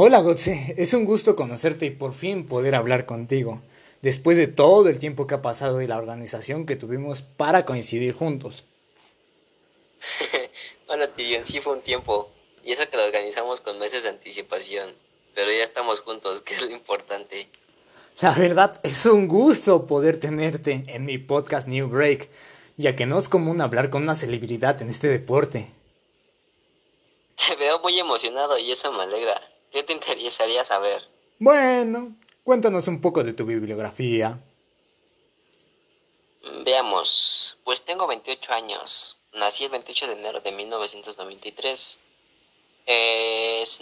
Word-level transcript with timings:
Hola 0.00 0.20
Gotze, 0.20 0.76
es 0.78 0.94
un 0.94 1.04
gusto 1.04 1.34
conocerte 1.34 1.84
y 1.86 1.90
por 1.90 2.12
fin 2.14 2.46
poder 2.46 2.76
hablar 2.76 3.04
contigo, 3.04 3.60
después 4.00 4.36
de 4.36 4.46
todo 4.46 4.88
el 4.88 5.00
tiempo 5.00 5.26
que 5.26 5.34
ha 5.34 5.42
pasado 5.42 5.82
y 5.82 5.88
la 5.88 5.98
organización 5.98 6.66
que 6.66 6.76
tuvimos 6.76 7.22
para 7.22 7.64
coincidir 7.64 8.12
juntos. 8.12 8.62
Hola 10.86 11.08
tío, 11.08 11.44
sí 11.44 11.58
fue 11.58 11.72
un 11.72 11.80
tiempo, 11.80 12.30
y 12.62 12.70
eso 12.70 12.88
que 12.88 12.96
lo 12.96 13.06
organizamos 13.06 13.60
con 13.60 13.80
meses 13.80 14.04
de 14.04 14.10
anticipación, 14.10 14.94
pero 15.34 15.50
ya 15.50 15.64
estamos 15.64 15.98
juntos, 16.02 16.42
que 16.46 16.54
es 16.54 16.62
lo 16.62 16.70
importante. 16.70 17.48
La 18.20 18.30
verdad, 18.30 18.78
es 18.84 19.04
un 19.04 19.26
gusto 19.26 19.84
poder 19.84 20.20
tenerte 20.20 20.84
en 20.86 21.06
mi 21.06 21.18
podcast 21.18 21.66
New 21.66 21.88
Break, 21.88 22.30
ya 22.76 22.94
que 22.94 23.06
no 23.06 23.18
es 23.18 23.28
común 23.28 23.60
hablar 23.60 23.90
con 23.90 24.04
una 24.04 24.14
celebridad 24.14 24.80
en 24.80 24.90
este 24.90 25.08
deporte. 25.08 25.68
Te 27.48 27.56
veo 27.56 27.80
muy 27.80 27.98
emocionado 27.98 28.58
y 28.58 28.70
eso 28.70 28.92
me 28.92 29.02
alegra. 29.02 29.42
¿Qué 29.70 29.82
te 29.82 29.92
interesaría 29.92 30.64
saber? 30.64 31.06
Bueno, 31.38 32.16
cuéntanos 32.42 32.88
un 32.88 33.00
poco 33.00 33.22
de 33.22 33.32
tu 33.32 33.44
bibliografía. 33.44 34.40
Veamos, 36.64 37.58
pues 37.64 37.82
tengo 37.82 38.06
28 38.06 38.52
años. 38.52 39.16
Nací 39.34 39.64
el 39.64 39.70
28 39.70 40.06
de 40.06 40.12
enero 40.14 40.40
de 40.40 40.52
1993. 40.52 41.98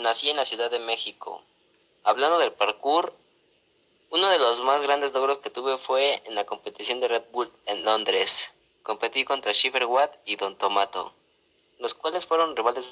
nací 0.00 0.30
en 0.30 0.36
la 0.36 0.44
Ciudad 0.44 0.70
de 0.70 0.80
México. 0.80 1.42
Hablando 2.02 2.38
del 2.38 2.52
parkour, 2.52 3.14
uno 4.10 4.28
de 4.28 4.38
los 4.38 4.62
más 4.62 4.82
grandes 4.82 5.12
logros 5.12 5.38
que 5.38 5.50
tuve 5.50 5.78
fue 5.78 6.22
en 6.26 6.34
la 6.34 6.44
competición 6.44 7.00
de 7.00 7.08
Red 7.08 7.24
Bull 7.32 7.50
en 7.66 7.84
Londres. 7.84 8.52
Competí 8.82 9.24
contra 9.24 9.52
Shiver 9.52 9.86
Watt 9.86 10.16
y 10.24 10.36
Don 10.36 10.56
Tomato, 10.56 11.12
los 11.78 11.94
cuales 11.94 12.26
fueron 12.26 12.56
rivales 12.56 12.88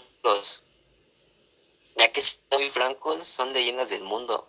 ya 1.96 2.12
que 2.12 2.22
soy 2.22 2.70
francos, 2.70 3.24
son 3.24 3.52
leyendas 3.52 3.90
del 3.90 4.02
mundo. 4.02 4.46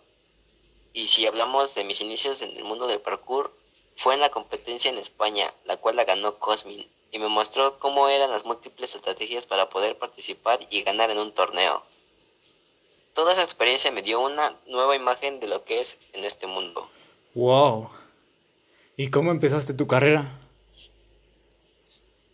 Y 0.92 1.08
si 1.08 1.26
hablamos 1.26 1.74
de 1.74 1.84
mis 1.84 2.00
inicios 2.00 2.42
en 2.42 2.56
el 2.56 2.64
mundo 2.64 2.86
del 2.86 3.00
parkour, 3.00 3.54
fue 3.96 4.14
en 4.14 4.20
la 4.20 4.30
competencia 4.30 4.90
en 4.90 4.98
España, 4.98 5.52
la 5.64 5.76
cual 5.76 5.96
la 5.96 6.04
ganó 6.04 6.38
Cosmin, 6.38 6.88
y 7.12 7.18
me 7.18 7.28
mostró 7.28 7.78
cómo 7.78 8.08
eran 8.08 8.30
las 8.30 8.44
múltiples 8.44 8.94
estrategias 8.94 9.46
para 9.46 9.70
poder 9.70 9.98
participar 9.98 10.58
y 10.70 10.82
ganar 10.82 11.10
en 11.10 11.18
un 11.18 11.32
torneo. 11.32 11.82
Toda 13.14 13.32
esa 13.32 13.42
experiencia 13.42 13.90
me 13.92 14.02
dio 14.02 14.20
una 14.20 14.54
nueva 14.66 14.96
imagen 14.96 15.40
de 15.40 15.48
lo 15.48 15.64
que 15.64 15.80
es 15.80 15.98
en 16.12 16.24
este 16.24 16.46
mundo. 16.46 16.90
¡Wow! 17.34 17.90
¿Y 18.96 19.10
cómo 19.10 19.30
empezaste 19.30 19.72
tu 19.72 19.86
carrera? 19.86 20.38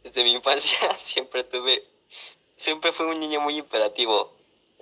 Desde 0.02 0.24
mi 0.24 0.32
infancia 0.32 0.78
siempre 0.98 1.44
tuve, 1.44 1.84
siempre 2.56 2.92
fui 2.92 3.06
un 3.06 3.20
niño 3.20 3.40
muy 3.40 3.58
imperativo 3.58 4.32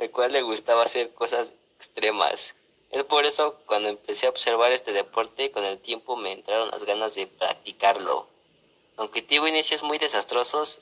el 0.01 0.11
cual 0.11 0.33
le 0.33 0.41
gustaba 0.41 0.83
hacer 0.83 1.13
cosas 1.13 1.53
extremas. 1.77 2.55
Es 2.91 3.05
por 3.05 3.27
eso 3.27 3.61
cuando 3.67 3.91
empecé 3.91 4.27
a 4.27 4.31
observar 4.31 4.73
este 4.73 4.93
deporte 4.93 5.53
con 5.53 5.63
el 5.65 5.79
tiempo 5.79 6.17
me 6.17 6.33
entraron 6.33 6.71
las 6.71 6.85
ganas 6.85 7.15
de 7.15 7.27
practicarlo. 7.27 8.27
Aunque 8.97 9.23
tuve 9.23 9.51
inicios 9.51 9.83
muy 9.83 9.99
desastrosos, 9.99 10.81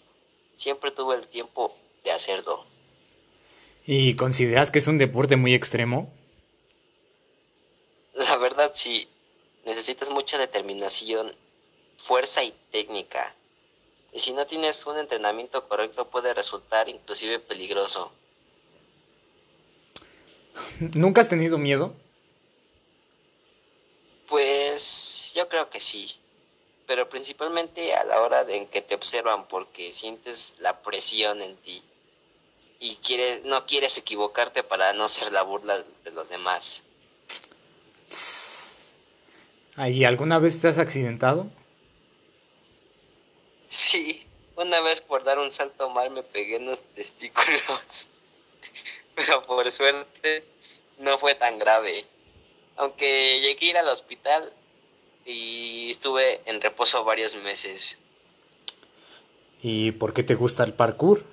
siempre 0.55 0.92
tuve 0.92 1.16
el 1.16 1.27
tiempo 1.27 1.74
de 2.05 2.12
hacerlo. 2.12 2.64
¿Y 3.86 4.14
consideras 4.14 4.70
que 4.70 4.78
es 4.78 4.86
un 4.86 4.98
deporte 4.98 5.36
muy 5.36 5.52
extremo? 5.52 6.12
La 8.14 8.36
verdad 8.36 8.70
sí, 8.74 9.08
necesitas 9.64 10.11
mucha 10.11 10.39
determinación, 10.39 11.34
fuerza 11.96 12.44
y 12.44 12.52
técnica. 12.70 13.34
Y 14.12 14.20
si 14.20 14.33
no 14.33 14.46
tienes 14.46 14.86
un 14.86 14.96
entrenamiento 14.96 15.69
correcto 15.69 16.08
puede 16.08 16.33
resultar 16.34 16.89
inclusive 16.89 17.41
peligroso. 17.41 18.12
¿Nunca 20.95 21.20
has 21.20 21.28
tenido 21.28 21.59
miedo? 21.59 21.95
Pues 24.28 25.33
yo 25.34 25.48
creo 25.48 25.70
que 25.70 25.81
sí, 25.81 26.09
pero 26.87 27.09
principalmente 27.09 27.95
a 27.95 28.05
la 28.05 28.20
hora 28.20 28.45
de 28.45 28.57
en 28.57 28.67
que 28.67 28.83
te 28.83 28.95
observan 28.95 29.48
porque 29.48 29.92
sientes 29.92 30.55
la 30.58 30.80
presión 30.83 31.41
en 31.41 31.57
ti 31.57 31.83
y 32.79 32.97
quieres 32.97 33.45
no 33.45 33.67
quieres 33.67 33.97
equivocarte 33.98 34.63
para 34.63 34.92
no 34.92 35.08
ser 35.08 35.33
la 35.33 35.42
burla 35.42 35.83
de 36.05 36.11
los 36.13 36.29
demás. 36.29 36.85
¿Y 39.77 40.05
alguna 40.05 40.39
vez 40.39 40.61
te 40.61 40.68
has 40.68 40.79
accidentado? 40.79 41.48
Sí, 43.68 44.27
una 44.57 44.80
vez 44.80 45.01
por 45.01 45.24
dar 45.24 45.39
un 45.39 45.51
salto 45.51 45.89
mal 45.91 46.11
me 46.11 46.23
pegué 46.23 46.57
en 46.57 46.67
los 46.67 46.83
testículos 46.83 48.11
pero 49.18 49.42
por 49.42 49.70
suerte 49.70 50.45
no 50.98 51.18
fue 51.18 51.34
tan 51.34 51.58
grave. 51.58 52.05
Aunque 52.77 53.40
llegué 53.40 53.67
a 53.67 53.70
ir 53.70 53.77
al 53.79 53.89
hospital 53.89 54.52
y 55.27 55.90
estuve 55.90 56.40
en 56.46 56.61
reposo 56.61 57.05
varios 57.05 57.34
meses. 57.34 57.98
¿Y 59.61 59.90
por 59.92 60.14
qué 60.14 60.23
te 60.23 60.36
gusta 60.36 60.62
el 60.62 60.73
parkour? 60.73 61.24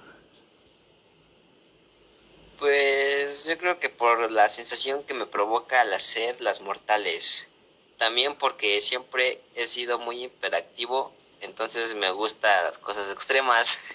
Pues 2.57 3.45
yo 3.45 3.57
creo 3.59 3.79
que 3.79 3.89
por 3.89 4.31
la 4.31 4.49
sensación 4.49 5.03
que 5.03 5.13
me 5.13 5.27
provoca 5.27 5.81
al 5.81 5.93
hacer 5.93 6.41
las 6.41 6.61
mortales. 6.61 7.49
También 7.97 8.35
porque 8.35 8.81
siempre 8.81 9.41
he 9.53 9.67
sido 9.67 9.99
muy 9.99 10.23
hiperactivo, 10.23 11.13
entonces 11.41 11.93
me 11.95 12.11
gustan 12.11 12.65
las 12.65 12.79
cosas 12.79 13.11
extremas. 13.11 13.79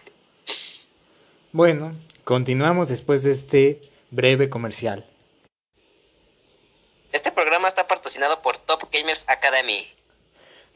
Bueno, 1.53 1.93
Continuamos 2.31 2.89
después 2.89 3.25
de 3.25 3.33
este 3.33 3.83
breve 4.13 4.49
comercial. 4.49 5.05
Este 7.11 7.33
programa 7.33 7.67
está 7.67 7.89
patrocinado 7.89 8.41
por 8.41 8.57
Top 8.57 8.85
Gamers 8.93 9.29
Academy. 9.29 9.85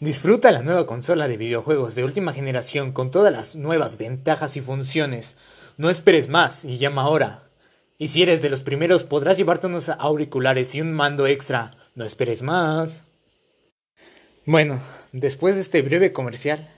Disfruta 0.00 0.50
la 0.50 0.62
nueva 0.62 0.84
consola 0.84 1.28
de 1.28 1.36
videojuegos 1.36 1.94
de 1.94 2.02
última 2.02 2.32
generación 2.32 2.90
con 2.90 3.12
todas 3.12 3.32
las 3.32 3.54
nuevas 3.54 3.98
ventajas 3.98 4.56
y 4.56 4.62
funciones. 4.62 5.36
No 5.76 5.90
esperes 5.90 6.26
más 6.26 6.64
y 6.64 6.78
llama 6.78 7.02
ahora. 7.02 7.44
Y 7.98 8.08
si 8.08 8.24
eres 8.24 8.42
de 8.42 8.50
los 8.50 8.62
primeros 8.62 9.04
podrás 9.04 9.36
llevarte 9.36 9.68
unos 9.68 9.90
auriculares 9.90 10.74
y 10.74 10.80
un 10.80 10.92
mando 10.92 11.28
extra. 11.28 11.76
No 11.94 12.04
esperes 12.04 12.42
más. 12.42 13.04
Bueno, 14.44 14.82
después 15.12 15.54
de 15.54 15.60
este 15.60 15.82
breve 15.82 16.12
comercial, 16.12 16.68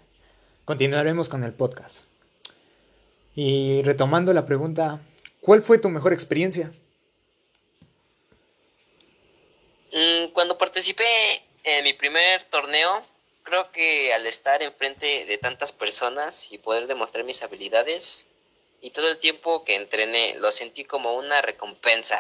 continuaremos 0.66 1.30
con 1.30 1.44
el 1.44 1.54
podcast. 1.54 2.04
Y 3.36 3.82
retomando 3.82 4.32
la 4.32 4.46
pregunta, 4.46 5.02
¿cuál 5.42 5.60
fue 5.60 5.76
tu 5.76 5.90
mejor 5.90 6.14
experiencia? 6.14 6.72
Mm, 9.92 10.32
cuando 10.32 10.56
participé 10.56 11.04
en 11.62 11.84
mi 11.84 11.92
primer 11.92 12.44
torneo, 12.44 13.04
creo 13.42 13.70
que 13.72 14.14
al 14.14 14.26
estar 14.26 14.62
enfrente 14.62 15.26
de 15.26 15.36
tantas 15.36 15.70
personas 15.70 16.50
y 16.50 16.56
poder 16.56 16.86
demostrar 16.86 17.24
mis 17.24 17.42
habilidades 17.42 18.26
y 18.80 18.90
todo 18.90 19.08
el 19.10 19.18
tiempo 19.18 19.64
que 19.64 19.76
entrené, 19.76 20.36
lo 20.40 20.50
sentí 20.50 20.84
como 20.84 21.14
una 21.16 21.42
recompensa. 21.42 22.18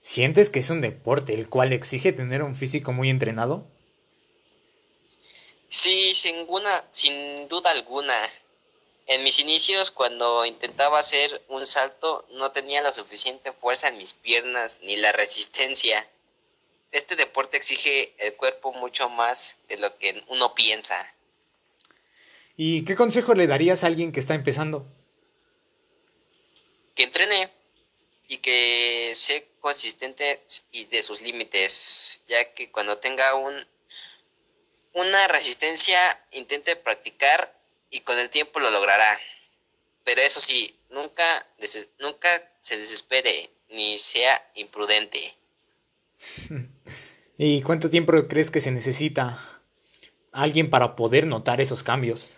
¿Sientes 0.00 0.50
que 0.50 0.58
es 0.58 0.70
un 0.70 0.80
deporte 0.80 1.32
el 1.32 1.48
cual 1.48 1.72
exige 1.72 2.12
tener 2.12 2.42
un 2.42 2.56
físico 2.56 2.92
muy 2.92 3.08
entrenado? 3.08 3.68
Sí, 5.68 6.12
sin, 6.16 6.46
sin 6.90 7.48
duda 7.48 7.70
alguna. 7.70 8.14
En 9.06 9.22
mis 9.22 9.38
inicios, 9.38 9.92
cuando 9.92 10.44
intentaba 10.44 10.98
hacer 10.98 11.44
un 11.48 11.64
salto, 11.64 12.26
no 12.32 12.50
tenía 12.50 12.82
la 12.82 12.92
suficiente 12.92 13.52
fuerza 13.52 13.88
en 13.88 13.98
mis 13.98 14.12
piernas 14.12 14.80
ni 14.82 14.96
la 14.96 15.12
resistencia. 15.12 16.08
Este 16.90 17.14
deporte 17.14 17.56
exige 17.56 18.14
el 18.18 18.34
cuerpo 18.34 18.72
mucho 18.72 19.08
más 19.08 19.60
de 19.68 19.76
lo 19.76 19.96
que 19.96 20.24
uno 20.26 20.54
piensa. 20.56 21.14
¿Y 22.56 22.84
qué 22.84 22.96
consejo 22.96 23.34
le 23.34 23.46
darías 23.46 23.84
a 23.84 23.86
alguien 23.86 24.10
que 24.10 24.18
está 24.18 24.34
empezando? 24.34 24.86
Que 26.96 27.04
entrene 27.04 27.52
y 28.26 28.38
que 28.38 29.12
sea 29.14 29.40
consistente 29.60 30.42
y 30.72 30.86
de 30.86 31.02
sus 31.04 31.22
límites, 31.22 32.22
ya 32.26 32.52
que 32.52 32.72
cuando 32.72 32.98
tenga 32.98 33.34
un 33.36 33.66
una 34.94 35.28
resistencia 35.28 35.98
intente 36.32 36.74
practicar 36.74 37.55
y 37.90 38.00
con 38.00 38.18
el 38.18 38.30
tiempo 38.30 38.60
lo 38.60 38.70
logrará. 38.70 39.18
Pero 40.04 40.20
eso 40.20 40.40
sí, 40.40 40.78
nunca, 40.90 41.46
nunca 41.98 42.28
se 42.60 42.78
desespere 42.78 43.50
ni 43.68 43.98
sea 43.98 44.50
imprudente. 44.54 45.34
¿Y 47.38 47.62
cuánto 47.62 47.90
tiempo 47.90 48.12
crees 48.28 48.50
que 48.50 48.60
se 48.60 48.70
necesita 48.70 49.62
alguien 50.32 50.70
para 50.70 50.96
poder 50.96 51.26
notar 51.26 51.60
esos 51.60 51.82
cambios? 51.82 52.30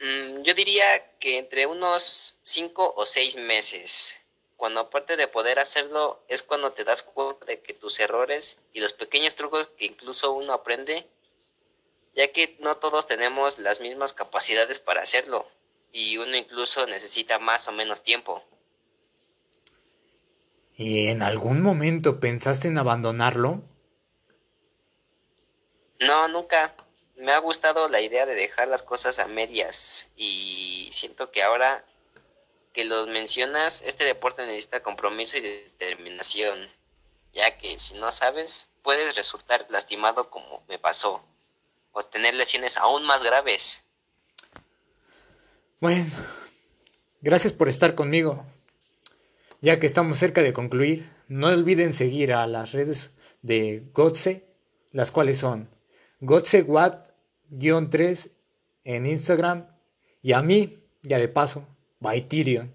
Mm, 0.00 0.42
yo 0.42 0.54
diría 0.54 0.84
que 1.18 1.38
entre 1.38 1.66
unos 1.66 2.38
5 2.42 2.94
o 2.96 3.06
6 3.06 3.36
meses. 3.36 4.20
Cuando 4.56 4.80
aparte 4.80 5.16
de 5.16 5.28
poder 5.28 5.58
hacerlo 5.58 6.24
es 6.28 6.42
cuando 6.42 6.72
te 6.72 6.84
das 6.84 7.02
cuenta 7.02 7.44
de 7.44 7.60
que 7.60 7.74
tus 7.74 7.98
errores 8.00 8.62
y 8.72 8.80
los 8.80 8.92
pequeños 8.92 9.34
trucos 9.34 9.68
que 9.68 9.86
incluso 9.86 10.32
uno 10.32 10.52
aprende 10.52 11.06
ya 12.14 12.32
que 12.32 12.56
no 12.60 12.76
todos 12.76 13.06
tenemos 13.06 13.58
las 13.58 13.80
mismas 13.80 14.14
capacidades 14.14 14.78
para 14.78 15.02
hacerlo 15.02 15.48
y 15.92 16.18
uno 16.18 16.36
incluso 16.36 16.86
necesita 16.86 17.38
más 17.38 17.68
o 17.68 17.72
menos 17.72 18.02
tiempo. 18.02 18.44
¿Y 20.76 21.06
en 21.06 21.22
algún 21.22 21.62
momento 21.62 22.18
pensaste 22.18 22.66
en 22.66 22.78
abandonarlo? 22.78 23.62
No, 26.00 26.26
nunca. 26.28 26.74
Me 27.16 27.30
ha 27.30 27.38
gustado 27.38 27.86
la 27.88 28.00
idea 28.00 28.26
de 28.26 28.34
dejar 28.34 28.66
las 28.66 28.82
cosas 28.82 29.20
a 29.20 29.28
medias 29.28 30.10
y 30.16 30.88
siento 30.90 31.30
que 31.30 31.44
ahora 31.44 31.84
que 32.72 32.84
los 32.84 33.06
mencionas, 33.06 33.82
este 33.82 34.04
deporte 34.04 34.44
necesita 34.44 34.82
compromiso 34.82 35.38
y 35.38 35.42
determinación, 35.42 36.68
ya 37.32 37.56
que 37.56 37.78
si 37.78 37.94
no 37.94 38.10
sabes, 38.10 38.74
puedes 38.82 39.14
resultar 39.14 39.64
lastimado 39.68 40.28
como 40.28 40.64
me 40.66 40.80
pasó, 40.80 41.24
o 41.94 42.04
tener 42.04 42.34
lesiones 42.34 42.76
aún 42.76 43.06
más 43.06 43.24
graves. 43.24 43.88
Bueno, 45.80 46.04
gracias 47.22 47.54
por 47.54 47.68
estar 47.68 47.94
conmigo. 47.94 48.44
Ya 49.60 49.78
que 49.80 49.86
estamos 49.86 50.18
cerca 50.18 50.42
de 50.42 50.52
concluir, 50.52 51.10
no 51.28 51.46
olviden 51.46 51.94
seguir 51.94 52.34
a 52.34 52.46
las 52.46 52.72
redes 52.72 53.12
de 53.40 53.88
Gotse, 53.92 54.46
las 54.90 55.10
cuales 55.10 55.38
son 55.38 55.70
GotseWatt-3 56.20 58.30
en 58.84 59.06
Instagram 59.06 59.68
y 60.20 60.32
a 60.32 60.42
mí, 60.42 60.84
ya 61.02 61.18
de 61.18 61.28
paso, 61.28 61.66
by 62.00 62.28
Tyrion. 62.28 62.74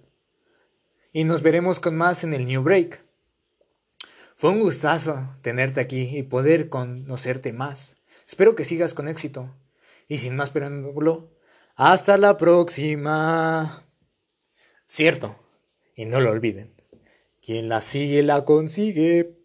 Y 1.12 1.26
nos 1.26 1.42
veremos 1.42 1.80
con 1.80 1.96
más 1.96 2.24
en 2.24 2.34
el 2.34 2.46
New 2.46 2.62
Break. 2.64 3.04
Fue 4.36 4.52
un 4.52 4.60
gustazo 4.60 5.32
tenerte 5.42 5.82
aquí 5.82 6.18
y 6.18 6.24
poder 6.24 6.70
conocerte 6.70 7.54
más. 7.54 7.99
Espero 8.30 8.56
que 8.56 8.64
sigas 8.64 8.94
con 8.94 9.08
éxito. 9.08 9.56
Y 10.08 10.20
sin 10.20 10.36
más 10.36 10.52
preámbulo, 10.52 11.32
hasta 11.76 12.16
la 12.20 12.38
próxima. 12.38 13.84
Cierto, 14.86 15.36
y 15.96 16.06
no 16.06 16.22
lo 16.22 16.30
olviden, 16.30 16.76
quien 17.42 17.70
la 17.70 17.82
sigue 17.82 18.22
la 18.22 18.46
consigue. 18.46 19.39